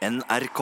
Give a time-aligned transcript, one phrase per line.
[0.00, 0.60] NRK.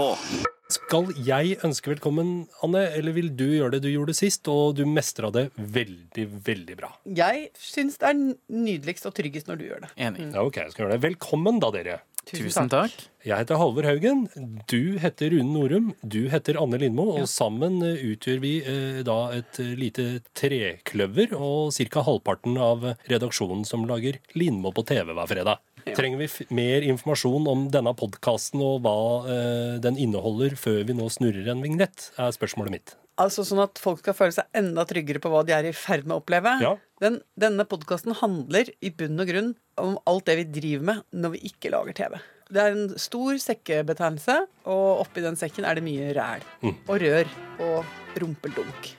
[0.74, 4.82] Skal jeg ønske velkommen, Anne, eller vil du gjøre det du gjorde sist, og du
[4.82, 6.90] mestra det veldig, veldig bra?
[7.06, 9.92] Jeg syns det er nydeligst og tryggest når du gjør det.
[9.94, 10.26] Enig.
[10.34, 11.04] Ja, ok, jeg skal gjøre det.
[11.06, 12.00] Velkommen da, dere.
[12.28, 12.92] Tusen takk.
[13.24, 14.26] Jeg heter Halvor Haugen,
[14.68, 19.16] du heter Rune Norum, du heter Anne Lindmo, og sammen eh, utgjør vi eh, da
[19.36, 22.04] et eh, lite trekløver og ca.
[22.04, 25.64] halvparten av redaksjonen som lager Lindmo på TV hver fredag.
[25.96, 28.96] Trenger vi f mer informasjon om denne podkasten og hva
[29.30, 32.96] eh, den inneholder, før vi nå snurrer en vignett, er spørsmålet mitt.
[33.18, 36.06] Altså Sånn at folk skal føle seg enda tryggere på hva de er i ferd
[36.06, 36.52] med å oppleve.
[36.62, 36.76] Ja.
[37.02, 41.34] Den, denne podkasten handler i bunn og grunn om alt det vi driver med når
[41.34, 42.18] vi ikke lager TV.
[42.48, 44.38] Det er en stor sekkebetegnelse,
[44.72, 46.46] og oppi den sekken er det mye ræl.
[46.88, 47.28] Og rør
[47.66, 48.94] og rumpeldunk.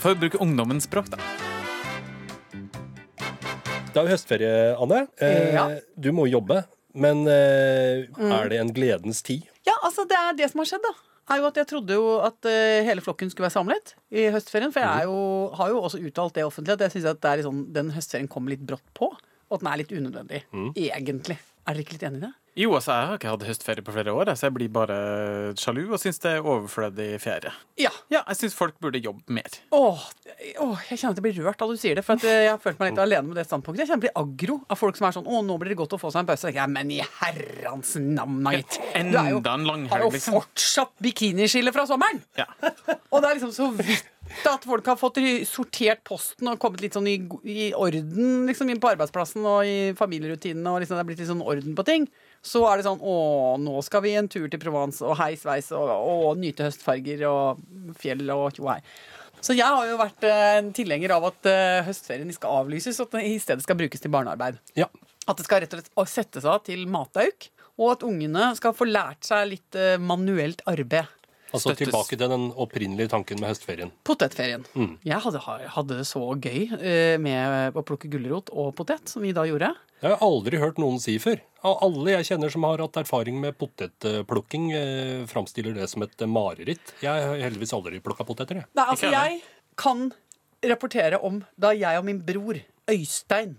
[0.00, 1.18] For å bruke ungdommens språk, da.
[3.90, 5.00] Det er jo høstferie, Anne.
[5.18, 5.64] Eh, Ja.
[5.98, 6.62] Du må jobbe,
[6.94, 9.46] men eh, er det en gledens tid?
[9.66, 10.92] Ja, altså det er det som har skjedd, da.
[11.30, 14.72] Er jo at Jeg trodde jo at eh, hele flokken skulle være samlet i høstferien.
[14.74, 17.60] For jeg er jo, har jo også uttalt det offentlig at jeg syns at sånn,
[17.74, 19.10] den høstferien kommer litt brått på.
[19.50, 20.42] Og at den er litt unødvendig.
[20.78, 21.38] Egentlig.
[21.66, 22.32] Er dere ikke litt enig i det?
[22.58, 24.96] Jo, altså, jeg har ikke hatt høstferie på flere år, så jeg blir bare
[25.58, 27.52] sjalu og syns det er overflødig ferie.
[27.78, 27.92] Ja.
[28.10, 29.46] Ja, jeg syns folk burde jobbe mer.
[29.76, 30.02] Åh,
[30.64, 32.04] åh, jeg kjenner at jeg blir rørt da du sier det.
[32.06, 33.84] For at eh, jeg har følt meg litt alene med det standpunktet.
[33.84, 35.94] Jeg kjenner jeg blir aggro av folk som er sånn Å, nå blir det godt
[35.94, 36.54] å få seg en pause.
[36.56, 38.80] Ja, men i herrens navn, gitt.
[38.98, 40.40] Enda en har jo liksom.
[40.40, 42.18] fortsatt bikiniskille fra sommeren!
[42.38, 42.50] Ja.
[43.12, 44.10] Og det er liksom så vidt
[44.46, 47.16] at folk har fått sortert posten og kommet litt sånn i,
[47.50, 51.30] i orden liksom inn på arbeidsplassen og i familierutinene, og liksom det er blitt litt
[51.32, 52.06] sånn orden på ting.
[52.40, 53.14] Så er det sånn Å,
[53.60, 57.60] nå skal vi en tur til Provence og hei sveis og, og nyte høstfarger og
[58.00, 58.80] fjell og tjo hei.
[59.40, 63.08] Så jeg har jo vært eh, en tilhenger av at eh, høstferien skal avlyses, og
[63.08, 64.58] at den i stedet skal brukes til barnearbeid.
[64.76, 64.90] Ja.
[65.28, 67.48] At det skal rett og slett settes av til matauk,
[67.80, 71.08] og at ungene skal få lært seg litt eh, manuelt arbeid.
[71.50, 71.88] Altså Støttes.
[71.88, 73.90] tilbake til den opprinnelige tanken med høstferien.
[74.06, 74.64] Potetferien.
[75.06, 75.40] Jeg hadde,
[75.74, 79.72] hadde det så gøy eh, med å plukke gulrot og potet, som vi da gjorde.
[80.00, 81.42] Jeg har aldri hørt noen si før.
[81.66, 86.94] Alle jeg kjenner som har hatt erfaring med potetplukking, eh, framstiller det som et mareritt.
[87.02, 88.70] Jeg har heldigvis aldri plukka poteter, jeg.
[88.78, 89.42] Nei, altså, jeg
[89.80, 90.08] kan
[90.70, 92.60] rapportere om da jeg og min bror
[92.90, 93.58] Øystein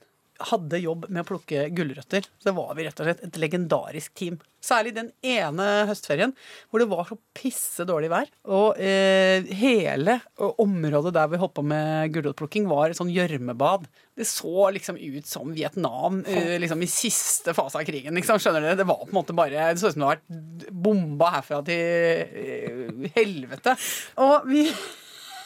[0.49, 2.25] hadde jobb med å plukke gulrøtter.
[2.41, 4.39] Så var vi rett og slett et legendarisk team.
[4.61, 6.35] Særlig den ene høstferien
[6.69, 8.29] hvor det var så pisse dårlig vær.
[8.53, 13.87] Og eh, hele området der vi holdt på med gulrotplukking, var et sånn gjørmebad.
[14.17, 18.17] Det så liksom ut som Vietnam eh, liksom i siste fase av krigen.
[18.17, 18.81] Liksom, skjønner dere?
[18.83, 21.63] Det var på en måte bare Det så ut som det hadde vært bomba herfra
[21.65, 21.85] til
[22.45, 23.77] eh, helvete.
[24.21, 24.67] Og vi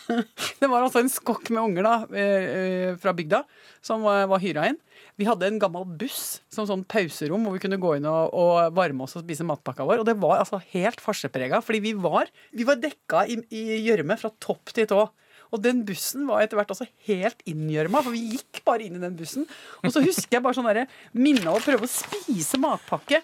[0.61, 3.43] det var altså en skokk med unger da, eh, eh, fra bygda
[3.85, 4.79] som var, hyra inn.
[5.19, 8.73] Vi hadde en gammel buss som sånn pauserom hvor vi kunne gå inn og, og
[8.75, 10.03] varme oss og spise matpakka vår.
[10.03, 14.33] Og det var altså helt farseprega, fordi vi var, vi var dekka i gjørme fra
[14.43, 15.05] topp til tå.
[15.53, 19.03] Og den bussen var etter hvert også helt inngjørma, for vi gikk bare inn i
[19.03, 19.45] den bussen.
[19.83, 23.21] Og så husker jeg bare sånn minnet minne å prøve å spise matpakke.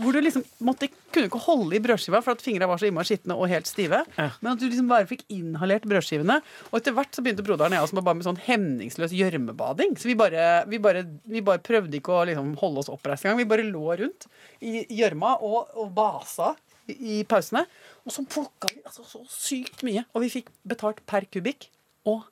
[0.00, 3.10] Hvor du liksom måtte, kunne ikke holde i brødskiva for at fingra var så innmari
[3.10, 3.98] skitne og helt stive.
[4.40, 6.38] Men at du liksom bare fikk inhalert brødskivene.
[6.70, 9.98] Og etter hvert så begynte broderen og jeg også med bare med sånn hemningsløs gjørmebading.
[10.00, 13.42] Så vi bare, vi, bare, vi bare prøvde ikke å liksom holde oss oppreist engang.
[13.42, 14.28] Vi bare lå rundt
[14.64, 16.54] i gjørma og, og basa
[16.88, 17.66] i, i pausene.
[18.08, 20.06] Og så plukka vi altså så sykt mye.
[20.16, 21.68] Og vi fikk betalt per kubikk.
[22.08, 22.24] Og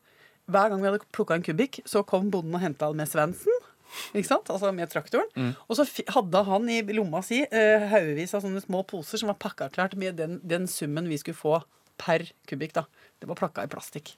[0.50, 3.59] hver gang vi hadde plukka en kubikk, så kom bonden og henta med Svendsen.
[4.15, 4.51] Ikke sant?
[4.53, 5.55] Altså med traktoren.
[5.69, 9.41] Og så hadde han i lomma si eh, haugevis av sånne små poser som var
[9.43, 11.61] pakka klart med den, den summen vi skulle få
[12.01, 12.75] per kubikk.
[12.78, 12.87] da.
[13.21, 14.15] Det var plakka i plastikk.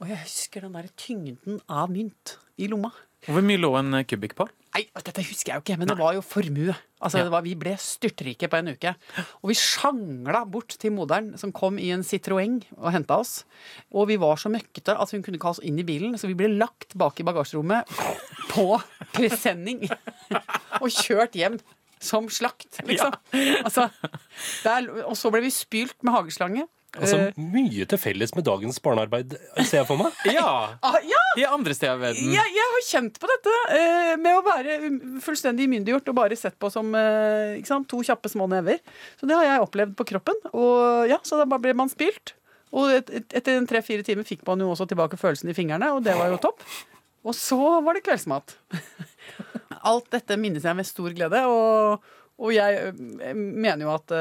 [0.00, 2.92] Og jeg husker den der tyngden av mynt i lomma.
[3.28, 4.46] Hvor mye lå en kubikk på?
[4.74, 6.72] Nei, dette husker jeg jo ikke, men det var jo formue.
[7.02, 7.24] Altså, Ja.
[7.26, 8.92] det var, vi ble styrtrike på en uke.
[9.42, 13.44] Og vi sjangla bort til moderen, som kom i en Citroën og henta oss.
[13.92, 16.30] Og vi var så møkkete at hun kunne ikke ha oss inn i bilen, så
[16.30, 17.88] vi ble lagt bak i bagasjerommet
[18.52, 18.68] på
[19.12, 19.84] presenning
[20.82, 21.58] og kjørt hjem.
[22.00, 23.12] Som slakt, liksom.
[23.60, 23.90] Altså,
[24.64, 26.62] der, og så ble vi spylt med hageslange.
[26.98, 30.16] Altså, Eh, Mye til felles med dagens barnearbeid, ser jeg for meg.
[30.34, 30.74] Ja!
[30.82, 32.32] ah, ja, I andre steder i verden.
[32.34, 36.38] jeg, jeg har kjent på dette eh, med å være um, fullstendig umyndiggjort og bare
[36.40, 38.80] sett på som eh, ikke sant, to kjappe små never.
[39.20, 40.42] Så det har jeg opplevd på kroppen.
[40.50, 42.34] Og ja, Så da bare ble man spilt.
[42.74, 45.88] Og et, et, etter en tre-fire timer fikk man jo også tilbake følelsen i fingrene,
[45.94, 46.62] og det var jo topp.
[47.26, 48.54] Og så var det kveldsmat.
[49.90, 52.02] Alt dette minnes jeg med stor glede, og,
[52.40, 54.14] og jeg eh, mener jo at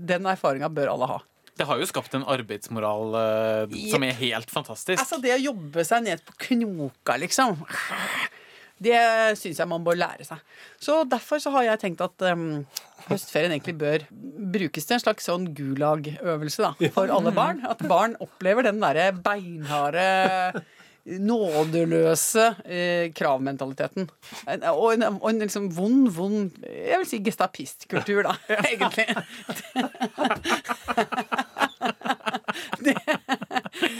[0.00, 1.18] den erfaringa bør alle ha.
[1.58, 5.00] Det har jo skapt en arbeidsmoral eh, som er helt fantastisk.
[5.02, 7.58] Altså det å jobbe seg ned på knoka, liksom.
[8.78, 8.94] Det
[9.40, 10.38] syns jeg man bør lære seg.
[10.78, 12.60] Så derfor så har jeg tenkt at um,
[13.08, 14.04] høstferien egentlig bør
[14.54, 17.64] brukes til en slags sånn gulag-øvelse da, for alle barn.
[17.66, 20.06] At barn opplever den derre beinharde
[21.08, 24.10] nådeløse eh, kravmentaliteten.
[24.46, 28.34] En- Og en, og en liksom vond, vond Jeg vil si gestapistkultur, da,
[28.68, 29.06] egentlig.
[32.84, 32.94] det,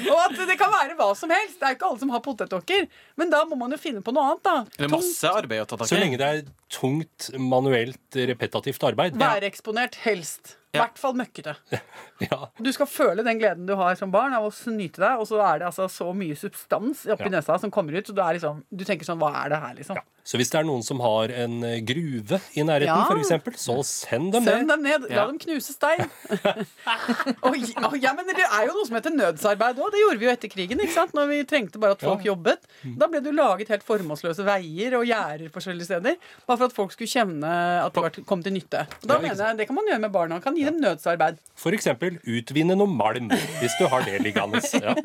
[0.09, 1.59] og at det kan være hva som helst.
[1.61, 2.87] Det er jo ikke alle som har potetåker.
[3.21, 4.57] Men da må man jo finne på noe annet, da.
[4.77, 6.43] Det er masse arbeid å ta tak Så lenge det er
[6.73, 8.01] tungt, manuelt,
[8.31, 9.19] repetativt arbeid.
[9.21, 10.57] Væreksponert, helst.
[10.69, 10.83] I Ja.
[10.85, 11.55] hvert fall møkkete.
[12.21, 12.49] Ja.
[12.61, 15.39] Du skal føle den gleden du har som barn av å snyte deg, og så
[15.41, 17.37] er det altså så mye substans oppi Ja.
[17.39, 19.75] nesa som kommer ut, så du, er liksom, du tenker sånn Hva er det her,
[19.79, 19.97] liksom?
[19.97, 20.03] Ja.
[20.29, 23.05] Så hvis det er noen som har en eh, gruve i nærheten, Ja.
[23.09, 24.75] for eksempel, så send dem Send det.
[24.75, 25.07] dem ned.
[25.09, 25.27] La Ja.
[25.31, 26.05] dem knuse stein.
[27.47, 29.89] og, og, ja, men det er jo noe som heter nødsarbeid òg.
[29.95, 30.83] Det gjorde vi jo etter krigen.
[30.85, 31.15] ikke sant?
[31.17, 32.35] Når vi trengte bare at folk Ja.
[32.35, 32.61] jobbet.
[32.85, 36.17] Da ble det jo laget helt formålsløse veier og gjerder forskjellige steder.
[36.47, 37.55] Bare for at folk skulle kjenne
[37.87, 38.85] at det kom til nytte.
[39.07, 40.35] Da Ja, mener jeg, Det kan man gjøre med barna.
[40.37, 41.39] Man Kan gi dem nødsarbeid.
[41.57, 43.31] For eksempel utvinne noe malm,
[43.63, 44.61] hvis du har det liggende.
[44.77, 44.93] Ja.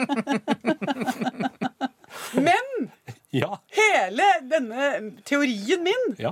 [2.34, 2.92] Men
[3.34, 3.58] Ja.
[3.74, 4.92] hele denne
[5.26, 6.32] teorien min ja.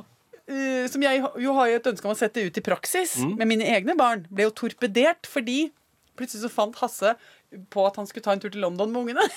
[0.52, 3.36] uh, som jeg jo har jo et ønske om å sette ut i praksis Mm.
[3.42, 5.72] med mine egne barn, ble jo torpedert fordi
[6.18, 7.16] plutselig så fant Hasse
[7.74, 9.26] på at han skulle ta en tur til London med ungene.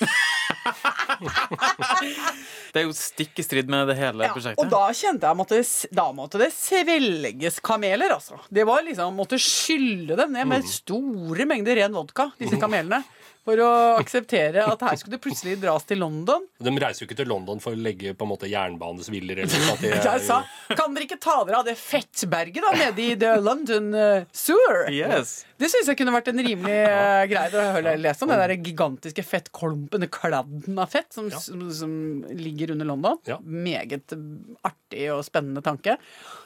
[2.74, 4.60] Det er jo stikk i strid med det hele Ja, prosjektet.
[4.64, 5.58] og da kjente jeg måtte,
[5.94, 8.38] da måtte det svelges kameler, altså.
[8.50, 10.48] Det var liksom, Måtte skylle dem ned Mm.
[10.56, 13.02] med store mengder ren vodka, disse kamelene.
[13.44, 13.70] For å
[14.00, 16.46] akseptere at her skulle det plutselig dras til London.
[16.64, 19.76] De reiser jo ikke til London for å legge på en måte jernbanesviller eller noe.
[19.90, 20.38] er Jeg sa
[20.72, 24.88] kan dere ikke ta dere av det fettberget da nede i The London uh, Sewer?
[24.92, 25.42] Yes.
[25.60, 28.32] Det syns jeg kunne vært en rimelig uh, greie å høre- lese om.
[28.32, 31.92] Den der gigantiske fettklumpen, den kladden av fett som, som, som
[32.32, 33.20] ligger under London.
[33.28, 33.38] Ja.
[33.44, 34.16] Meget
[34.64, 35.98] artig og spennende tanke.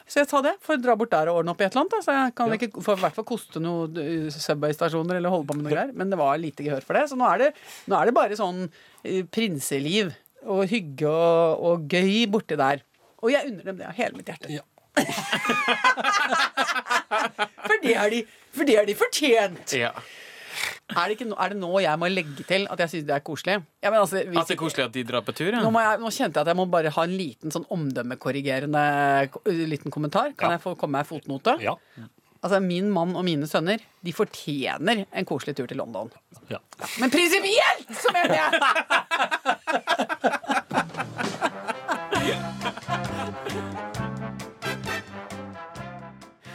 [0.08, 1.82] Så jeg tar det for å dra bort der og ordne opp i et eller
[1.84, 1.94] annet.
[1.98, 2.00] Da.
[2.06, 2.56] Så jeg kan Ja.
[2.56, 5.92] ikke for, i hvert fall koste noen uh, Subway-stasjoner eller holde på med noe greier.
[5.94, 7.04] Men det var lite gehør for det.
[7.10, 7.50] Så nå er det,
[7.86, 10.14] nå er det bare sånn uh, prinseliv
[10.48, 12.80] og hygge og, og gøy borti der.
[13.20, 14.48] Og jeg unner dem det av hele mitt hjerte.
[14.54, 14.64] Ja.
[17.68, 18.22] For det har de,
[18.54, 19.74] for det er de fortjent!
[19.78, 19.92] Ja.
[20.88, 23.20] Er det, ikke, er det nå jeg må legge til at jeg syns det er
[23.26, 23.56] koselig?
[23.84, 25.60] Ja, men altså, hvis At det er koselig at de drar på tur, ja.
[25.60, 28.84] Nå, må jeg, nå kjente jeg at jeg må bare ha en liten sånn omdømmekorrigerende
[29.68, 30.32] liten kommentar.
[30.38, 30.56] Kan Ja.
[30.56, 31.58] jeg få komme med en fotnote?
[31.60, 31.74] Ja.
[32.40, 36.08] Altså, Min mann og mine sønner de fortjener en koselig tur til London.
[36.48, 36.58] ja.
[37.00, 38.50] Men prinsipielt så mener jeg!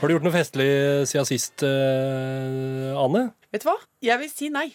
[0.03, 0.65] Har du gjort noe festlig
[1.07, 3.21] siden sist, eh, Anne?
[3.55, 3.77] Vet du hva?
[4.03, 4.65] Jeg vil si nei.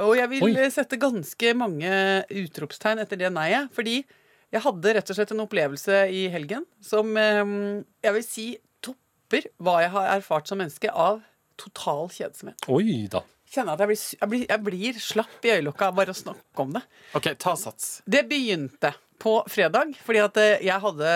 [0.00, 0.70] Og jeg vil Oi.
[0.72, 1.90] sette ganske mange
[2.32, 3.68] utropstegn etter det nei-et.
[3.76, 3.98] Fordi
[4.48, 7.52] jeg hadde rett og slett en opplevelse i helgen som eh,
[8.00, 8.46] jeg vil si
[8.80, 11.20] topper hva jeg har erfart som menneske av
[11.60, 12.64] total kjedsomhet.
[12.72, 13.20] Oi da.
[13.52, 16.64] Kjenner at jeg blir, jeg blir, jeg blir slapp i øyelokka av bare å snakke
[16.64, 16.86] om det.
[17.12, 17.98] OK, ta sats.
[18.08, 21.12] Det begynte på fredag, fordi at eh, jeg hadde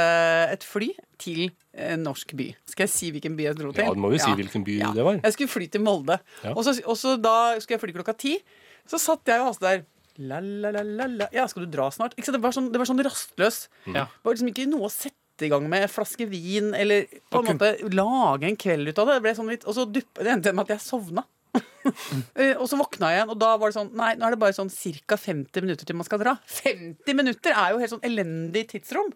[0.53, 0.91] et fly
[1.23, 2.49] til en norsk by.
[2.69, 3.87] Skal jeg si hvilken by jeg dro til?
[3.87, 5.21] Ja, du må jo si hvilken by det var.
[5.23, 6.19] Jeg skulle fly til Molde.
[6.43, 6.53] Ja.
[6.57, 8.37] Og, så, og så da skulle jeg fly klokka ti.
[8.91, 9.85] Så satt jeg og altså der
[10.21, 11.29] la, la, la, la, la.
[11.35, 12.17] Ja, skal du dra snart?
[12.19, 12.39] Ikke, sant?
[12.39, 13.65] det, var sånn, det var sånn rastløs.
[13.87, 14.07] Ja.
[14.11, 15.87] Det var liksom ikke noe å sette i gang med.
[15.91, 19.19] Flaske vin, eller på en måte lage en kveld ut av det.
[19.19, 21.25] Det ble sånn litt, og så dupp, det endte med at jeg sovna.
[22.39, 24.39] Eh, og så våkna jeg igjen, og da var det sånn Nei, nå er det
[24.41, 25.17] bare sånn ca.
[25.19, 26.37] 50 minutter til man skal dra.
[26.63, 29.11] 50 minutter er jo helt sånn elendig tidsrom.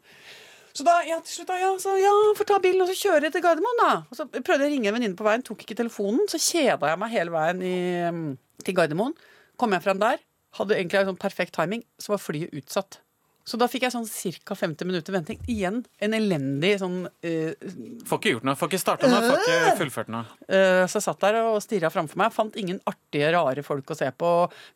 [0.76, 3.44] Så da, ja, til slutt ja, så ja, får ta bilen og så kjøre til
[3.44, 3.92] Gardermoen, da.
[4.10, 6.26] Og så prøvde jeg å ringe en venninne på veien, tok ikke telefonen.
[6.28, 7.76] Så kjeda jeg meg hele veien i,
[8.12, 8.26] mm,
[8.66, 9.16] til Gardermoen.
[9.56, 10.20] Kom jeg frem der,
[10.58, 13.00] hadde egentlig en sånn perfekt timing, så var flyet utsatt.
[13.46, 14.06] Så da fikk jeg sånn
[14.42, 14.56] ca.
[14.58, 15.38] 50 minutter venting.
[15.46, 17.68] Igjen en elendig sånn uh,
[18.08, 18.56] Får ikke gjort noe.
[18.58, 19.20] Får ikke starta noe.
[19.22, 20.24] Får ikke fullført noe.
[20.50, 22.34] Uh, Så jeg satt der og stirra framfor meg.
[22.34, 24.32] Fant ingen artige, rare folk å se på.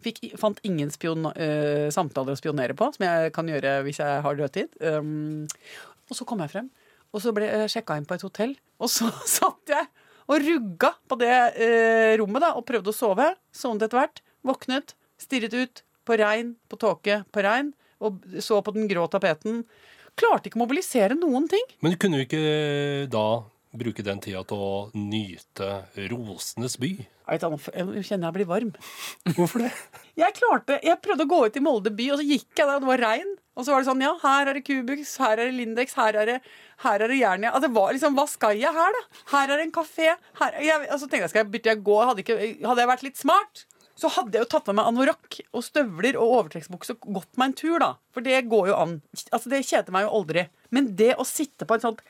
[0.06, 4.22] Fikk, fant ingen spion, uh, samtaler å spionere på, som jeg kan gjøre hvis jeg
[4.26, 4.78] har dødtid.
[4.86, 5.48] Um,
[6.06, 6.70] og så kom jeg frem,
[7.10, 8.54] og så ble jeg sjekka inn på et hotell.
[8.78, 9.90] Og så satt jeg
[10.30, 13.32] og rugga på det eh, rommet da, og prøvde å sove.
[13.50, 14.20] Sovnet etter hvert.
[14.46, 17.72] Våknet, stirret ut på regn, på tåke, på regn.
[18.00, 19.64] Og så på den grå tapeten.
[20.19, 21.64] Klarte ikke å mobilisere noen ting.
[21.85, 22.45] Men kunne du ikke
[23.12, 23.26] da
[23.71, 25.69] bruke den tida til å nyte
[26.11, 26.90] rosenes by?
[27.30, 28.73] Jeg, vet, jeg kjenner jeg blir varm.
[29.37, 29.71] Hvorfor det?
[30.19, 32.75] Jeg klarte, jeg prøvde å gå ut i Molde by, og så gikk jeg der,
[32.80, 33.30] og det var regn.
[33.54, 36.19] Og så var det sånn, ja, her er det Kubus, her er det Lindex, her
[36.19, 36.37] er det,
[36.85, 37.52] her er det Jernia.
[37.52, 39.23] Altså, det var liksom, hva skal jeg her, da?
[39.35, 40.14] Her er det en kafé.
[40.40, 41.99] Her, jeg, og så tenkte jeg, skal jeg bytte jeg gå?
[42.00, 43.64] Hadde, ikke, hadde jeg vært litt smart,
[44.00, 47.50] så hadde jeg jo tatt med meg anorakk og støvler og overtrekksbukse og gått meg
[47.50, 47.90] en tur, da.
[48.14, 48.95] For det går jo an.
[49.30, 50.47] Altså, det kjeder meg jo aldri.
[50.75, 52.00] Men det å sitte på et sånt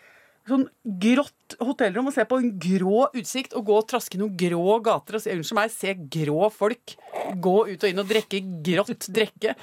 [0.48, 0.66] sånn
[1.02, 5.18] grått hotellrom og se på en grå utsikt og gå og traske noen grå gater
[5.18, 6.94] og se, unnskyld meg, se grå folk
[7.40, 9.54] gå ut og inn og drikke grått drikke,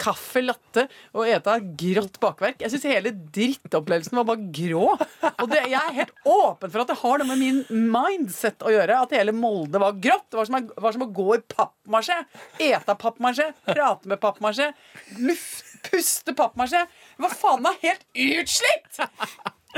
[0.00, 4.86] kaffe latte og ete grått bakverk Jeg syns hele drittopplevelsen var bare grå.
[5.28, 8.72] Og det, jeg er helt åpen for at det har noe med min mindset å
[8.72, 9.02] gjøre.
[9.04, 10.28] At hele Molde var grått.
[10.30, 12.18] Det var som, var som å gå i pappmasjé.
[12.68, 14.72] Ete pappmasjé, prate med pappmasjé,
[15.88, 16.84] puste pappmasjé.
[17.20, 19.06] Hva faen er helt utslitt!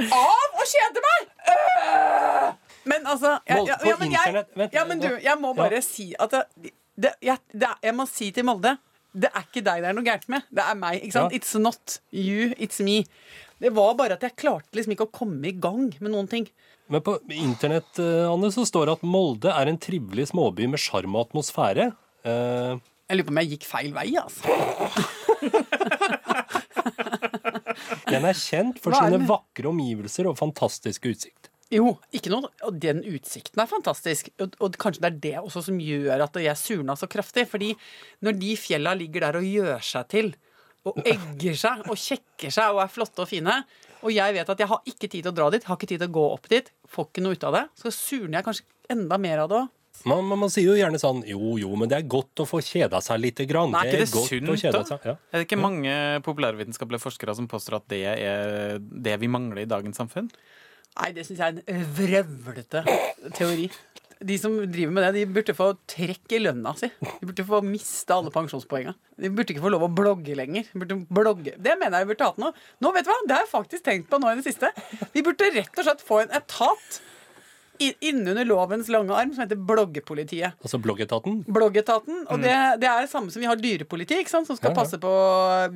[0.09, 1.31] Av å kjede meg!
[1.55, 2.51] Øh!
[2.91, 6.33] Men altså jeg, ja, ja, men jeg, ja, men du, jeg må bare si at
[6.33, 8.77] det, det, jeg, det, jeg må si til Molde
[9.11, 10.45] det er ikke deg det er noe gærent med.
[10.55, 11.01] Det er meg.
[11.03, 11.33] ikke sant?
[11.35, 13.01] It's not you, it's me.
[13.61, 16.47] Det var bare at jeg klarte liksom ikke å komme i gang med noen ting.
[16.91, 20.81] Men på internett eh, Anne, så står det at Molde er en trivelig småby med
[20.83, 21.91] sjarm og atmosfære.
[22.23, 22.79] Eh,
[23.11, 24.47] Jeg lurer på om jeg gikk feil vei, altså.
[28.13, 31.51] den er kjent for sine vakre omgivelser og fantastiske utsikt.
[31.71, 32.51] Jo, ikke noe.
[32.67, 34.33] Og den utsikten er fantastisk.
[34.43, 37.47] Og, og kanskje det er det også som gjør at jeg surna så kraftig.
[37.51, 37.71] Fordi
[38.27, 40.33] når de fjella ligger der og gjør seg til,
[40.89, 43.61] og egger seg og kjekker seg og er flotte og fine,
[44.01, 46.01] og jeg vet at jeg har ikke tid til å dra dit, har ikke tid
[46.01, 48.95] til å gå opp dit, får ikke noe ut av det, så surner jeg kanskje
[48.97, 49.69] enda mer av det òg.
[50.09, 52.63] Man, man, man sier jo gjerne sånn Jo, jo, men det er godt å få
[52.65, 53.75] kjeda seg lite grann.
[53.75, 54.83] Nei, er ikke det godt å sunt, da?
[54.89, 55.11] seg.
[55.11, 55.17] Ja.
[55.29, 55.95] Er det ikke mange
[56.25, 60.31] populærvitenskapelige forskere som påstår at det er det vi mangler i dagens samfunn?
[60.97, 62.83] Nei, det syns jeg er en vrøvlete
[63.37, 63.69] teori.
[64.21, 66.91] De som driver med det, de burde få trekk i lønna si.
[67.01, 68.93] De burde få miste alle pensjonspoengene.
[69.17, 70.67] De burde ikke få lov å blogge lenger.
[70.73, 71.55] De burde blogge.
[71.57, 72.51] Det mener jeg vi burde hatt nå.
[72.85, 73.17] Nå, vet du hva?
[73.25, 74.73] Det har jeg faktisk tenkt på nå i det siste.
[75.15, 77.01] Vi burde rett og slett få en etat
[77.81, 80.57] innunder lovens lange arm som heter Bloggepolitiet.
[80.61, 81.41] Altså bloggetaten.
[81.49, 82.23] Bloggetaten.
[82.31, 84.77] Og det, det er det samme som vi har dyrepoliti, som skal Ja, ja.
[84.77, 85.13] passe på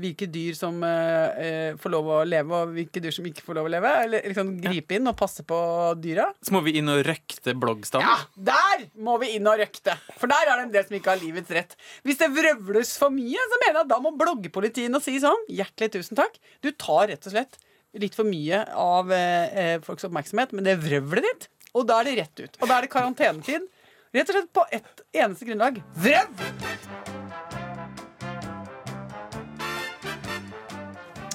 [0.01, 3.59] hvilke dyr som eh, eh, får lov å leve, og hvilke dyr som ikke får
[3.61, 3.93] lov å leve.
[4.05, 5.59] Eller liksom gripe inn og passe på
[6.05, 6.29] dyra.
[6.45, 8.05] Så må vi inn og røkte bloggstand.
[8.05, 8.17] Ja,
[8.53, 9.97] der må vi inn og røkte!
[10.21, 11.77] For der er det en del som ikke har livets rett.
[12.07, 15.17] Hvis det vrøvles for mye, så mener jeg at da må bloggepolitiet inn og si
[15.23, 16.37] sånn Hjertelig tusen takk.
[16.65, 17.59] Du tar rett og slett
[17.95, 22.05] litt for mye av eh, eh, folks oppmerksomhet men det vrøvlet ditt, og da er
[22.11, 22.59] det rett ut.
[22.63, 23.67] Og da er det karantenetid.
[24.15, 25.81] Rett og slett på ett eneste grunnlag.
[25.99, 26.45] Vrøv!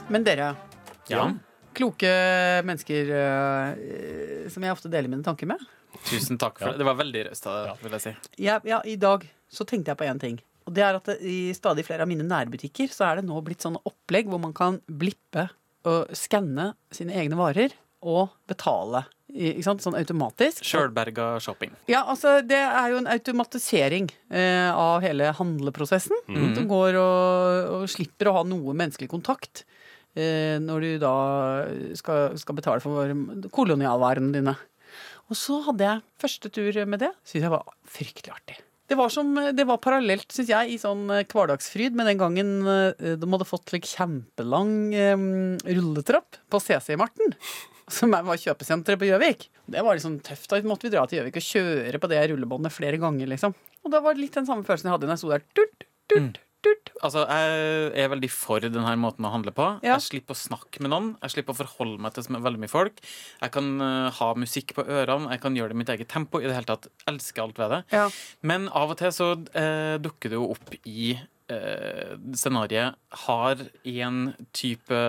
[0.10, 0.56] Men dere,
[1.10, 1.28] Ja.
[1.76, 2.10] kloke
[2.66, 5.60] mennesker eh, som jeg ofte deler mine tanker med.
[6.10, 6.72] Tusen takk for Ja.
[6.72, 6.78] det.
[6.80, 8.16] Det var veldig raust av deg, vil jeg si.
[8.44, 10.40] Ja, ja, I dag så tenkte jeg på én ting.
[10.68, 13.42] Og det er at det, I stadig flere av mine nærbutikker så er det nå
[13.44, 15.50] blitt sånne opplegg hvor man kan blippe
[15.86, 17.72] og skanne sine egne varer
[18.04, 19.06] og betale.
[19.34, 19.82] I- Ikke sant?
[19.86, 20.64] Sånn automatisk.
[20.66, 21.72] Sjølberga shopping.
[21.88, 26.18] Ja, altså Det er jo en automatisering eh, av hele handleprosessen.
[26.56, 29.64] Du går og, og slipper å ha noe menneskelig kontakt
[30.16, 31.14] eh, når du da
[31.96, 33.14] skal, skal betale for
[33.54, 34.56] kolonialvarene dine.
[35.30, 37.12] Og så hadde jeg første tur med det.
[37.24, 38.58] Syns jeg var fryktelig artig.
[38.90, 42.56] Det var, som, det var parallelt, syns jeg, i sånn eh, hverdagsfryd med den gangen
[42.66, 45.14] eh, de hadde fått like, kjempelang eh,
[45.78, 47.36] rulletrapp på CC-Marten.
[47.94, 49.48] Som var kjøpesenteret på Gjøvik.
[49.70, 50.50] Det var liksom tøft.
[50.52, 53.30] Da måtte vi dra til Gjøvik og kjøre på det rullebåndet flere ganger.
[53.32, 53.56] liksom.
[53.86, 55.46] Og da var det litt den samme følelsen jeg hadde når jeg sto der.
[55.58, 56.92] Turt, turt, turt.
[57.00, 59.68] Altså, Jeg er veldig for denne måten å handle på.
[59.86, 59.96] Ja.
[59.96, 61.10] Jeg slipper å snakke med noen.
[61.24, 63.02] Jeg slipper å forholde meg til veldig mye folk.
[63.40, 66.42] Jeg kan uh, ha musikk på ørene, jeg kan gjøre det i mitt eget tempo.
[66.44, 67.82] I det hele tatt elsker alt ved det.
[67.96, 68.08] Ja.
[68.44, 71.14] Men av og til så uh, dukker det jo opp i
[71.52, 74.20] eh, scenarioet har en
[74.56, 75.00] type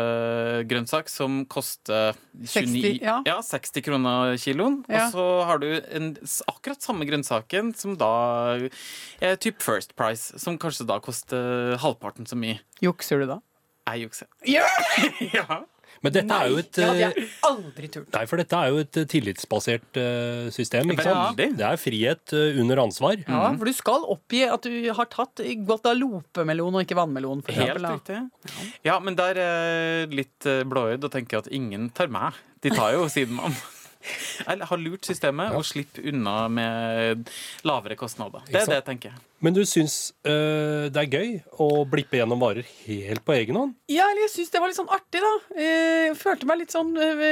[0.70, 3.37] grønnsak som koster 29, 60, ja.
[3.44, 4.80] 60 kroner kiloen.
[4.88, 5.06] Ja.
[5.06, 6.12] Og så har du en,
[6.50, 8.12] akkurat samme grønnsaken som da
[9.20, 12.61] er type First Price, som kanskje da koster halvparten så mye.
[12.85, 13.40] Jukser du da?
[13.90, 14.30] Jeg jukser.
[14.47, 14.66] Yeah!
[15.35, 15.64] Ja.
[16.00, 18.07] Men dette er jo et det hadde eh, jeg aldri turt.
[18.14, 20.92] Nei, for dette er jo et eh, tillitsbasert eh, system.
[20.95, 21.40] ikke sant?
[21.42, 21.49] Ja.
[21.61, 23.19] Det er frihet eh, under ansvar.
[23.26, 27.45] Ja, For du skal oppgi at du har tatt guatalope-melon og ikke vannmelon.
[27.45, 28.23] For Helt riktig.
[28.88, 32.38] Ja, men der er litt eh, blåøyd og tenker at ingen tar meg.
[32.64, 33.54] De tar jo sidemann.
[34.49, 37.28] Jeg har lurt systemet og slipper unna med
[37.69, 38.42] lavere kostnader.
[38.49, 39.19] Det er det jeg tenker.
[39.45, 41.30] Men du syns øh, det er gøy
[41.61, 43.76] å blippe gjennom varer helt på egen hånd?
[43.92, 45.33] Ja, eller jeg syns det var litt sånn artig, da.
[45.57, 47.25] Eh, Jeg følte meg litt sånn øh,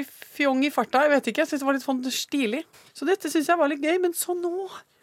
[0.00, 0.04] i
[0.36, 1.06] fjong i farta.
[1.06, 2.62] Jeg vet ikke, jeg syns det var litt sånn stilig.
[2.94, 3.96] Så dette syns jeg var litt gøy.
[4.02, 4.54] Men så nå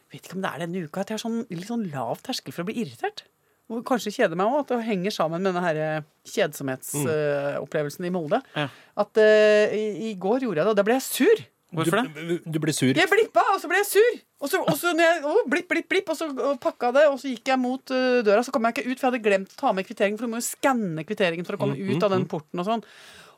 [0.07, 2.53] Vet ikke om det er denne uka at jeg har sånn, litt sånn lav terskel
[2.55, 3.25] for å bli irritert.
[3.67, 6.07] Og kanskje kjeder meg òg, at det henger sammen med denne her mm.
[6.31, 8.39] kjedsomhetsopplevelsen i Molde.
[8.55, 8.69] Ja.
[9.03, 11.43] At uh, i, i går gjorde jeg det, og da ble jeg sur.
[11.75, 12.23] Hvorfor det?
[12.29, 12.93] Du, du ble sur.
[12.95, 14.19] Jeg blippa, og så ble jeg sur.
[14.39, 17.05] Og så, og så når jeg, oh, blipp, blipp, blipp, og så og pakka det,
[17.11, 18.39] og så gikk jeg mot uh, døra.
[18.45, 20.19] Så kom jeg ikke ut, for jeg hadde glemt å ta med kvitteringen.
[20.21, 22.85] For du må jo skanne kvitteringen for å komme ut av den porten og sånn.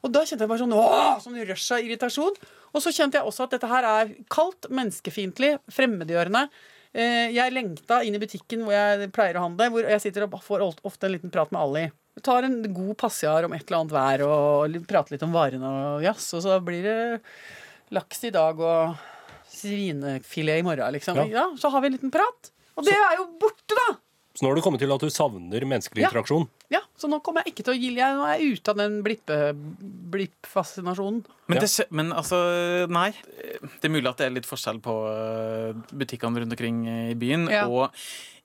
[0.05, 2.37] Og da kjente jeg bare sånn, åh, sånn rush av irritasjon.
[2.69, 6.45] Og så kjente jeg også at dette her er kaldt, menneskefiendtlig, fremmedgjørende.
[6.99, 10.35] Eh, Jeg lengta inn i butikken hvor jeg pleier å handle, hvor jeg sitter og
[10.43, 11.85] får ofte en liten prat med Ali.
[12.19, 15.69] Jeg tar en god passiar om et eller annet vær og prater litt om varene
[15.95, 16.97] og jazz, og så blir det
[17.95, 18.97] laks i dag og
[19.49, 21.15] svinefilet i morgen, liksom.
[21.21, 21.25] Ja.
[21.31, 21.45] Ja.
[21.59, 22.51] så har vi en liten prat.
[22.75, 23.87] Og det er jo borte, da!
[24.39, 26.07] Så nå har du kommet til at du savner menneskelig Ja.
[26.07, 26.45] interaksjon.
[26.71, 28.77] Ja, Så nå kommer jeg ikke til å gi jeg, Nå er jeg ute av
[28.79, 31.25] den blipp-fascinasjonen.
[31.49, 31.67] Men, Ja.
[31.91, 33.11] men altså, nei.
[33.81, 37.49] Det er mulig at det er litt forskjell på eh, butikkene rundt omkring i byen.
[37.51, 37.67] Ja.
[37.67, 37.91] Og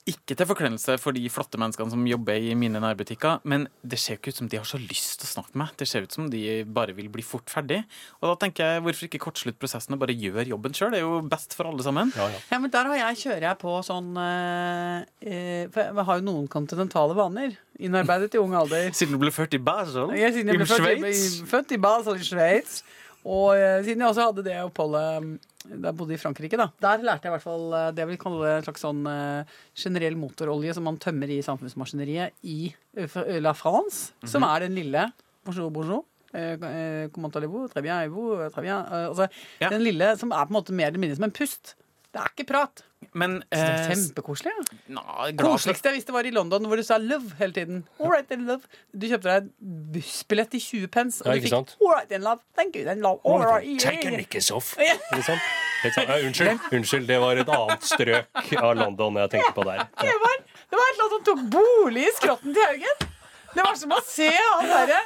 [0.05, 4.19] ikke til forkleinelse for de flotte menneskene som jobber i mine nærbutikker, men det ser
[4.19, 5.71] ikke ut som de har så lyst til å snakke med meg.
[5.81, 6.43] Det ser ut som de
[6.77, 7.79] bare vil bli fort ferdig.
[8.21, 10.93] Og da tenker jeg, hvorfor ikke kortslutte prosessen og bare gjøre jobben sjøl?
[10.93, 12.13] Det er jo best for alle sammen.
[12.19, 12.43] Ja, ja.
[12.53, 16.27] Ja, men der har jeg, kjører jeg på sånn eh, eh, For jeg har jo
[16.29, 17.57] noen kontinentale vaner.
[17.81, 18.91] Innarbeidet i ung alder.
[18.99, 21.41] Siden du ble født i Basel, Ja, siden jeg ble i født i, Sveits.
[21.49, 22.83] født i Basel i Sveits.
[23.25, 25.33] Og eh, siden jeg også hadde det oppholdet
[25.71, 26.69] jeg bodde i Frankrike, da.
[26.85, 29.53] Der lærte jeg i hvert fall eh, det jeg vil kalle en slags sånn eh,
[29.85, 32.59] generell motorolje som man tømmer i samfunnsmaskineriet i
[32.95, 34.33] La France, mm France.
[34.35, 35.07] Som er den lille
[35.45, 36.05] Bonjour, bonjour.
[36.33, 37.69] Eh, eh, Comment allez-vous?
[37.69, 38.37] Très bien, vous?
[38.51, 38.85] Très bien.
[38.91, 39.29] Eh, altså,
[39.61, 39.69] Ja.
[39.69, 41.75] Den lille som er på en måte mer eller mindre som en pust.
[42.13, 42.85] Det er ikke prat.
[43.15, 43.61] Men eh,
[43.93, 44.51] Kjempekoselig.
[44.59, 44.79] Ja.
[44.97, 47.85] Nei, glad for- Koseligste jeg visste, var i London, hvor du sa 'love' hele tiden.
[48.01, 48.67] All right then, love.
[48.91, 49.51] Du kjøpte deg
[49.95, 51.77] bussbillett i 20 pence, og Ja, du ikke fikk sant?
[51.81, 52.43] 'all right then, love'.
[52.59, 53.21] Thank you then, love.
[53.25, 53.79] All right, yeah.
[53.79, 54.75] Take your knickers off.
[54.79, 54.95] Ja.
[55.13, 55.41] Ikke sant?
[55.85, 56.09] Helt sant.
[56.09, 59.85] Ja, unnskyld, unnskyld, det var et annet strøk av London jeg tenkte på der.
[60.05, 60.37] Det var,
[60.71, 63.11] det var et eller annet som tok bolig i skrotten til Haugen.
[63.55, 64.99] Det var som å se han derre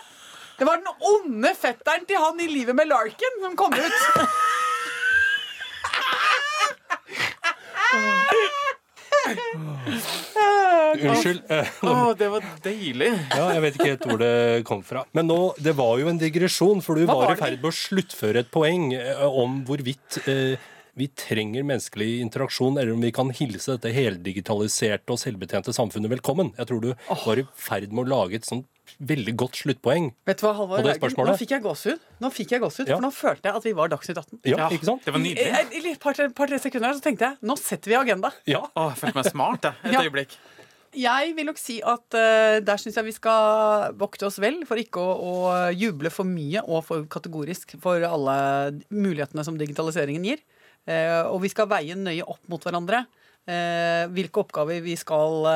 [0.59, 3.99] Det var den onde fetteren til han i Livet med Larkin som kom ut.
[11.03, 11.43] Unnskyld.
[11.51, 13.11] eh, Å, det var deilig.
[13.35, 14.33] Ja, jeg vet ikke helt hvor det
[14.69, 15.05] kom fra.
[15.15, 17.77] Men nå, det var jo en digresjon, for du Hva var i ferd med å
[17.77, 20.57] sluttføre et poeng eh, om hvorvidt eh,
[20.99, 26.51] vi trenger menneskelig interaksjon, eller om vi kan hilse dette heldigitaliserte og selvbetjente samfunnet velkommen.
[26.59, 28.67] Jeg tror du var i ferd med å lage et sånt
[29.05, 30.09] veldig godt sluttpoeng.
[30.27, 31.35] Vet du hva, Halvor Og det spørsmålet?
[31.35, 32.05] Nå fikk jeg gåsehud.
[32.25, 32.97] Nå fikk jeg gåsehud, Ja.
[32.97, 34.39] For nå følte jeg at vi var Dagsnytt 18.
[34.49, 35.05] Ja, Ja, ikke sant?
[35.05, 35.49] Det var nydelig.
[35.77, 38.33] i, et par-tre par, sekunder så tenkte jeg nå setter vi agenda.
[38.49, 38.65] Ja.
[38.75, 39.75] Å, jeg følte meg smart, jeg.
[39.85, 40.03] Et Ja.
[40.09, 40.39] øyeblikk.
[40.99, 44.81] Jeg vil nok si at uh, der syns jeg vi skal vokte oss vel for
[44.81, 45.35] ikke å, å
[45.71, 48.39] juble for mye og for kategorisk for alle
[48.91, 50.43] mulighetene som digitaliseringen gir.
[50.89, 53.05] Uh, og vi skal veie nøye opp mot hverandre.
[53.49, 55.47] eh, hvilke oppgaver vi skal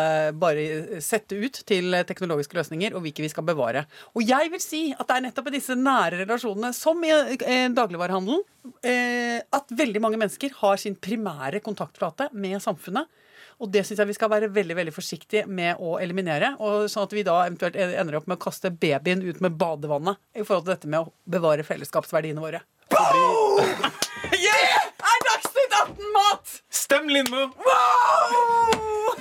[0.40, 3.84] bare sette ut til teknologiske løsninger, og hvilke vi skal bevare.
[4.16, 7.68] Og jeg vil si at det er nettopp i disse nære relasjonene, som i eh,
[7.74, 8.44] dagligvarehandelen,
[8.86, 13.10] eh, at veldig mange mennesker har sin primære kontaktflate med samfunnet.
[13.60, 16.54] Og det syns jeg vi skal være veldig veldig forsiktige med å eliminere.
[16.62, 20.20] Og sånn at vi da eventuelt ender opp med å kaste babyen ut med badevannet
[20.36, 22.62] i forhold til dette med å bevare fellesskapsverdiene våre.
[22.92, 23.90] Boom!
[24.36, 24.90] Yeah!
[25.12, 26.58] Er Dagsnytt 18-mat!
[26.72, 27.48] Stem, Lindmo!
[27.66, 29.16] Wow!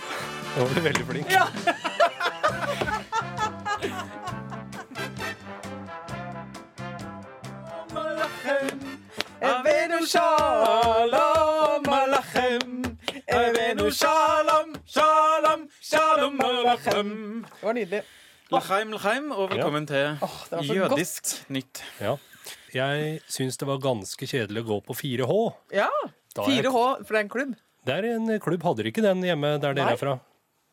[0.51, 1.31] Nå var du veldig flink.
[1.31, 1.47] Ja.
[9.41, 10.40] Avenu shalom
[16.71, 17.11] alachem.
[17.45, 18.01] Det var nydelig.
[18.51, 21.49] Lachem, Lachem, og velkommen til oh, Jødisk godt.
[21.55, 21.81] Nytt.
[22.03, 22.15] Ja.
[22.75, 25.37] Jeg syns det var ganske kjedelig å gå på 4H.
[25.75, 25.87] Ja.
[26.35, 27.55] Da er jeg- 4H, for det er en klubb.
[27.85, 28.63] Det er en klubb.
[28.63, 29.93] Hadde dere ikke den hjemme der dere Nei.
[29.93, 30.19] er fra?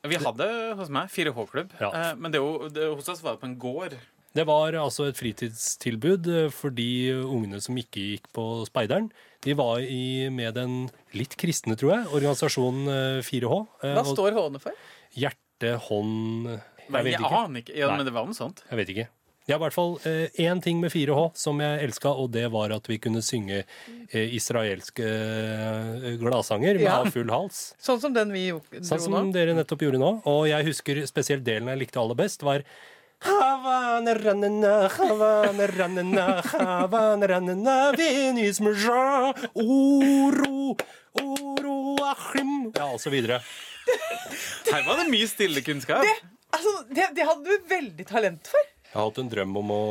[0.09, 0.47] Vi hadde
[0.79, 1.91] hos meg 4H-klubb, Ja.
[1.91, 2.41] eh, men det
[2.73, 3.97] det, hos oss var det på en gård.
[4.35, 9.11] Det var altså et fritidstilbud eh, for de ungene som ikke gikk på Speideren.
[9.43, 12.87] De var i, med den litt kristne, tror jeg, organisasjonen
[13.19, 13.67] eh, 4H.
[13.83, 14.73] eh, Hva står H-ene for?
[15.17, 15.39] Hjerte,
[15.89, 17.37] hånd Jeg, Jeg vet ikke.
[17.45, 17.77] aner ikke.
[17.77, 17.97] Ja, Nei.
[17.97, 18.63] men det var noe sånt.
[18.71, 19.09] Jeg vet ikke.
[19.49, 19.95] Er i hvert fall
[20.37, 23.63] én ting med 4H som jeg elska, og det var at vi kunne synge
[24.13, 26.99] eh, israelske eh, gladsanger med Ja.
[27.09, 27.75] full hals.
[27.81, 29.33] Sånn som den vi jo Sånn som nå.
[29.33, 30.11] dere nettopp gjorde nå.
[30.29, 32.61] Og jeg husker spesielt delen jeg likte aller best, var
[33.25, 37.27] Havana rannena, Havana rannena, Havana
[39.57, 40.77] oro,
[41.19, 43.41] oro, achim Ja, og så videre.
[44.73, 46.05] Her var det mye stille kunnskap.
[46.55, 48.61] Altså, det, det hadde du veldig talent for.
[48.89, 49.83] Jeg har hatt en drøm om å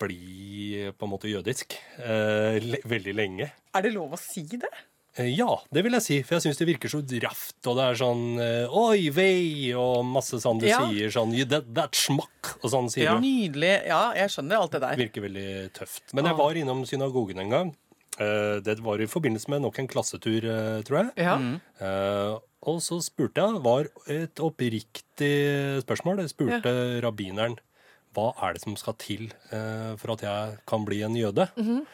[0.00, 3.50] bli på en måte jødisk eh, le veldig lenge.
[3.74, 4.70] Er det lov å si det?
[5.18, 7.86] Eh, Ja, det vil jeg si, for jeg syns det virker så raft, og det
[7.90, 10.78] er sånn eh, Oi vei, og masse sånn du Ja.
[10.86, 13.14] sier sånn "You- That, that smakk, og sånn sier Ja.
[13.18, 13.26] du.
[13.26, 13.74] Nydelig.
[13.90, 14.96] Ja, jeg skjønner alt det der.
[14.96, 16.14] Virker veldig tøft.
[16.14, 17.74] Men jeg var innom synagogen en gang.
[18.18, 20.40] Eh, Det var i forbindelse med nok en klassetur,
[20.86, 21.10] tror jeg.
[21.26, 21.36] Ja.
[21.80, 25.34] Eh, Og så spurte jeg, var et oppriktig
[25.84, 26.72] spørsmål, jeg spurte
[27.04, 27.58] rabbineren
[28.16, 31.48] hva er det som skal til eh, for at jeg kan bli en jøde.
[31.56, 31.86] Mhm.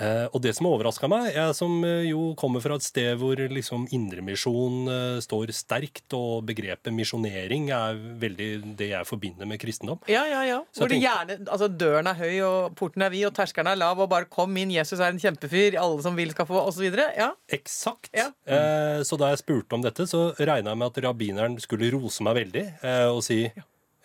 [0.00, 3.36] Eh, og det som overraska meg, jeg som eh, jo kommer fra et sted hvor
[3.36, 10.00] liksom indremisjon eh, står sterkt, og begrepet misjonering er veldig det jeg forbinder med kristendom.
[10.10, 10.60] Ja, ja, ja.
[10.72, 13.80] Så Hvor det gjerne, altså Døren er høy, og porten er vid, og terskelen er
[13.80, 16.88] lav, og bare 'kom inn, Jesus er en kjempefyr', alle som vil skal få, osv.
[17.18, 17.32] Ja.
[17.52, 18.10] Eksakt.
[18.16, 18.30] Ja.
[18.46, 22.22] Eh, så da jeg spurte om dette, så regna jeg med at rabbineren skulle rose
[22.22, 22.64] meg veldig
[23.12, 23.50] og si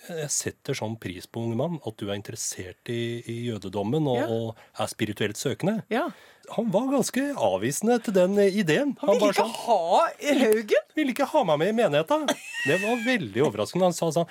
[0.08, 4.18] jeg setter sånn pris på, unge mann, at du er interessert i, i jødedommen og,
[4.22, 4.28] Ja.
[4.30, 5.84] og er spirituelt søkende.
[5.90, 6.10] ja.
[6.56, 8.94] Han var ganske avvisende til den ideen.
[9.02, 10.86] Han ville ikke sånn, ha Haugen!
[10.96, 12.22] ville ikke ha meg med i menigheta.
[12.64, 13.90] Det var veldig overraskende.
[13.90, 14.30] Han sa sånn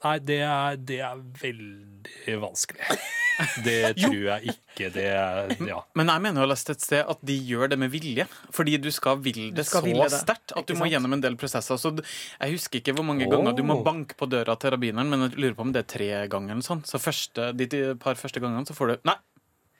[0.00, 3.00] Nei, det er, det er veldig vanskelig.
[3.64, 5.78] Det tror jeg ikke det er Ja.
[5.96, 8.26] Men jeg mener jo lest et sted at de gjør det med vilje.
[8.52, 10.92] Fordi du skal ville det skal så sterkt at du må sant?
[10.92, 11.80] gjennom en del prosesser.
[11.80, 13.32] Så jeg husker ikke hvor mange oh.
[13.32, 15.90] ganger du må banke på døra til rabbineren, men jeg lurer på om det er
[15.94, 16.84] tre ganger eller sånn.
[16.84, 19.16] Så første, de de par første gangene så får du Nei.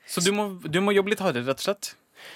[0.09, 1.93] Så du må, du må jobbe litt hardere, rett og slett.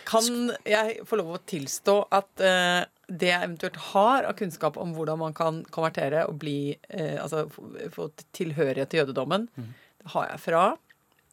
[0.08, 4.93] Kan jeg få lov å tilstå at eh, det jeg eventuelt har av kunnskap om
[4.95, 7.45] hvordan man kan konvertere og bli eh, Altså
[7.93, 10.63] få, tilhørighet til jødedommen, det har jeg fra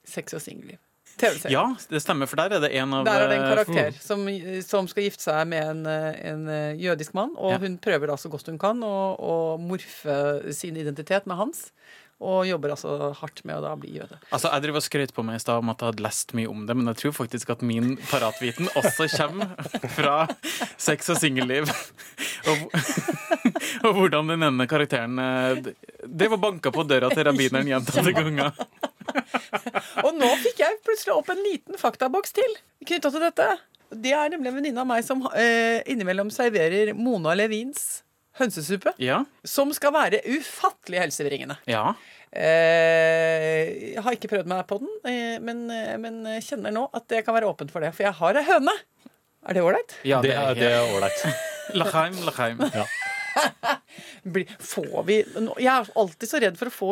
[0.04, 0.78] Sex og singelliv.
[1.20, 1.52] TV-serien.
[1.52, 3.98] Ja, det stemmer, for der er det en av Der er det en eh, karakter
[4.00, 4.22] som,
[4.64, 7.58] som skal gifte seg med en, eh, en eh, jødisk mann, og Ja.
[7.61, 10.16] hun prøver da så godt hun kan å, å morfe
[10.56, 11.66] sin identitet med hans,
[12.22, 14.18] og jobber altså hardt med å da bli jøde.
[14.30, 16.50] Altså, Jeg driver og skrøt på meg i stad om at jeg hadde lest mye
[16.50, 19.52] om det, men jeg tror faktisk at min paratviten også kommer
[19.96, 20.16] fra
[20.76, 21.70] sex og singelliv.
[22.52, 22.64] Og,
[23.87, 25.72] og hvordan den ene karakteren eh,
[26.06, 28.54] Det var banka på døra til rabbineren gjentatte ganger.
[30.06, 32.56] Og nå fikk jeg plutselig opp en liten faktaboks til
[32.87, 33.48] knytta til dette.
[33.92, 38.02] Det er nemlig en venninne av meg som eh, innimellom serverer Mona Levins
[38.40, 39.25] hønsesuppe, Ja.
[39.45, 41.59] som skal være ufattelig helsebringende.
[41.66, 41.95] ja.
[42.35, 47.05] Eh, jeg har ikke prøvd meg på den, eh, men, eh, men kjenner nå at
[47.12, 47.90] jeg kan være åpent for det.
[47.95, 48.73] For jeg har ei høne.
[49.45, 49.92] Er det ålreit?
[50.07, 51.21] ja Det er det er ålreit.
[51.75, 52.59] Lachaim, lachaim.
[52.73, 52.87] Ja.
[54.61, 56.90] Får vi Jeg er alltid så redd for å få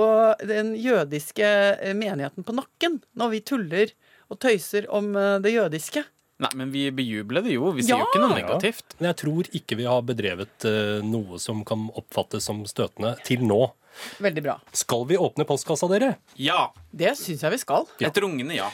[0.48, 1.46] den jødiske
[1.80, 3.92] eh, menigheten på nakken når vi tuller
[4.30, 6.04] og tøyser om eh, det jødiske.
[6.40, 7.68] Nei, men vi bejubler det jo.
[7.76, 8.38] Vi sier jo ikke noe Ja.
[8.40, 8.94] negativt.
[8.98, 13.44] Men jeg tror ikke vi har bedrevet uh, noe som kan oppfattes som støtende til
[13.44, 13.58] nå.
[14.24, 14.54] Veldig bra.
[14.72, 16.14] Skal vi åpne postkassa, dere?
[16.40, 16.70] Ja.
[16.92, 17.84] Det syns jeg vi skal.
[18.00, 18.70] Etter ungene, ja.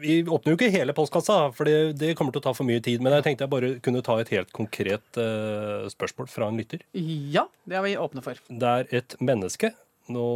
[0.00, 2.80] Vi åpner jo ikke hele postkassa, for det, det kommer til å ta for mye
[2.82, 3.02] tid.
[3.04, 6.82] Men jeg tenkte jeg bare kunne ta et helt konkret uh, spørsmål fra en lytter.
[6.96, 8.40] Ja, det er vi åpne for.
[8.48, 9.74] Det er et menneske.
[10.10, 10.26] Nå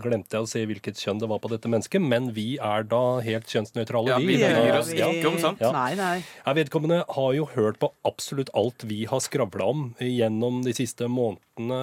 [0.00, 3.20] glemte jeg å se hvilket kjønn det var på dette mennesket, men vi er da
[3.24, 4.12] helt kjønnsnøytrale.
[4.12, 5.10] Ja, vi Men, bryr oss ja.
[5.10, 5.62] ikke om sånt.
[5.62, 5.70] Ja.
[5.74, 6.16] Nei, nei.
[6.20, 11.06] Jeg Vedkommende har jo hørt på absolutt alt vi har skravla om gjennom de siste
[11.10, 11.80] månedene,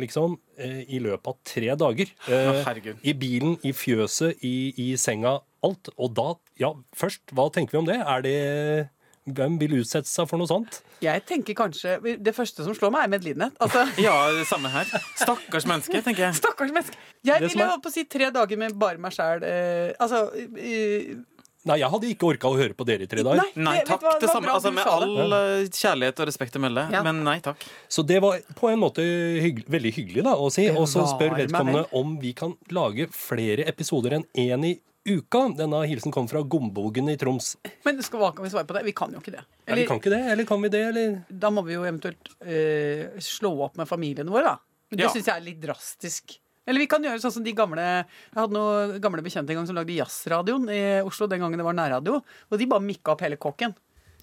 [0.00, 2.12] liksom, eh, i løpet av tre dager.
[2.26, 3.02] Eh, herregud.
[3.02, 5.90] I bilen, i fjøset, i, i senga, alt.
[5.96, 6.28] Og da,
[6.60, 8.00] ja, først, hva tenker vi om det?
[8.02, 8.36] Er det
[9.26, 10.80] Hvem vil utsette seg for noe sånt?
[11.02, 13.56] Jeg tenker kanskje Det første som slår meg, er medlidenhet.
[13.60, 14.84] Altså, Ja, det samme her.
[15.18, 16.34] Stakkars menneske, tenker jeg.
[16.38, 16.94] Stakkars menneske.
[17.26, 19.42] Jeg Det ville er- holdt på å si tre dager med bare meg sjæl.
[19.42, 21.16] Eh, altså eh,
[21.66, 23.40] Nei, jeg hadde ikke orka å høre på dere i tre dager.
[23.42, 23.98] Nei, Nei takk.
[24.04, 24.46] hva, Det samme.
[24.54, 25.40] Altså, med all det.
[25.66, 27.00] eh, kjærlighet og respekt å melde, Ja.
[27.02, 27.58] men nei takk.
[27.90, 29.02] Så det var på en måte
[29.42, 30.68] hyggelig, veldig hyggelig da, å si.
[30.70, 35.44] Og så spør vedkommende om vi kan lage flere episoder enn én i uka.
[35.58, 37.54] Denne hilsen kom fra Gombogen i Troms.
[37.86, 38.84] Men skal, hva kan vi svare på det?
[38.88, 39.44] Vi kan jo ikke det.
[39.66, 41.14] Ja, vi kan ikke det, eller kan vi det, eller?
[41.30, 44.82] Da må vi jo eventuelt øh, slå opp med familiene våre, da.
[44.90, 45.12] Men det Ja.
[45.14, 46.36] syns jeg er litt drastisk.
[46.66, 49.66] Eller vi kan gjøre sånn som de gamle Jeg hadde noen gamle bekjente en gang
[49.68, 52.20] som lagde jazzradioen i Oslo den gangen det var nærradio.
[52.50, 53.74] Og de bare mikka opp hele kåken.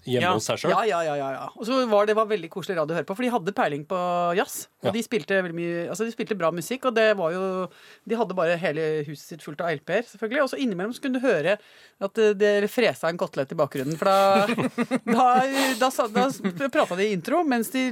[0.04, 0.32] Hjemme Ja.
[0.36, 0.70] hos seg sjøl?
[0.74, 1.44] Ja, ja, ja, ja, ja.
[1.56, 3.86] Og så var det var veldig koselig radio å høre på, for de hadde peiling
[3.88, 3.96] på
[4.36, 4.68] jazz.
[4.82, 4.92] Og Ja.
[4.92, 7.68] de spilte veldig mye Altså de spilte bra musikk, og det var jo
[8.06, 10.42] De hadde bare hele huset sitt fullt av LP-er, selvfølgelig.
[10.44, 11.56] Og så innimellom så kunne du høre
[12.04, 13.96] at det, det fresa en kotelett i bakgrunnen.
[13.96, 14.46] For da
[15.04, 17.88] Da, da, da, da prata de i intro mens de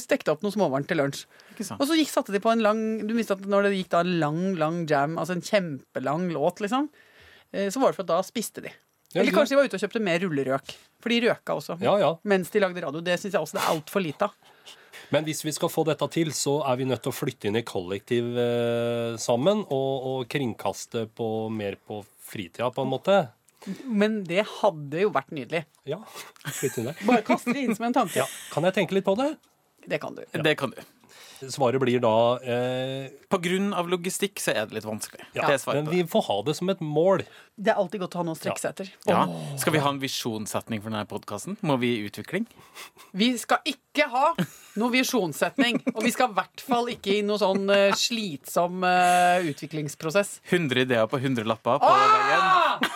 [0.00, 1.24] stekte opp noe småvarmt til lunsj.
[1.78, 4.00] Og så gikk, satte de på en lang Du visste at når det gikk da
[4.04, 6.88] en lang, lang jam, altså en kjempelang låt, liksom,
[7.52, 8.70] eh, så var det for at da spiste de.
[9.14, 10.74] Ja, Eller kanskje de var ute og kjøpte mer rullerøk.
[11.00, 12.10] For de røka også Ja, ja.
[12.28, 13.00] mens de lagde radio.
[13.00, 14.34] Det syns jeg også det er altfor lite av.
[15.14, 17.56] Men hvis vi skal få dette til, så er vi nødt til å flytte inn
[17.56, 23.16] i kollektiv eh, sammen og, og kringkaste på, mer på fritida, på en måte.
[23.88, 25.64] Men det hadde jo vært nydelig.
[25.88, 26.02] Ja,
[26.44, 27.00] flytte inn der.
[27.08, 28.20] Bare kaste det inn som en tanke.
[28.20, 28.28] Ja.
[28.52, 29.32] Kan jeg tenke litt på det?
[29.88, 30.22] Det kan du.
[30.44, 30.82] Det kan du.
[31.46, 35.24] Svaret blir da eh, På grunn av logistikk så er det litt vanskelig.
[35.36, 37.22] ja, det Men vi får ha det som et mål.
[37.58, 38.90] Det er alltid godt å ha noe å strekke seg etter.
[39.10, 39.24] Ja.
[39.58, 41.56] Skal vi ha en visjonssetning for denne podkasten?
[41.66, 42.46] Må vi i utvikling?
[43.18, 44.32] Vi skal ikke ha
[44.78, 45.80] noe visjonssetning.
[45.94, 50.38] Og vi skal i hvert fall ikke i noe sånn eh, slitsom eh, utviklingsprosess.
[50.50, 52.78] 100 ideer på 100 lapper på Ah!
[52.78, 52.90] veggen.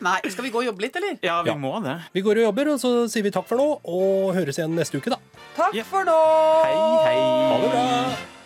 [0.00, 1.18] Nei, skal vi gå og jobbe litt, eller?
[1.22, 1.54] Ja, vi Ja.
[1.60, 1.98] må det.
[2.14, 4.96] Vi går og jobber, og så sier vi takk for nå, og høres igjen neste
[4.96, 5.16] uke, da.
[5.56, 5.82] Takk Ja.
[5.84, 6.16] for nå!
[6.64, 7.18] Hei, hei.
[7.20, 8.39] Ha det bra!